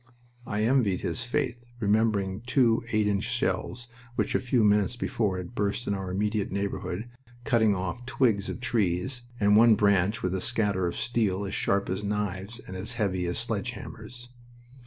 [0.47, 5.53] I envied his faith, remembering two eight inch shells which a few minutes before had
[5.53, 7.05] burst in our immediate neighborhood,
[7.43, 11.87] cutting off twigs of trees and one branch with a scatter of steel as sharp
[11.87, 14.29] as knives and as heavy as sledge hammers.